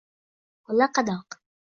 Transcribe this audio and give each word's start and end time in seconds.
Qo’li 0.69 0.87
qadoq 0.95 1.37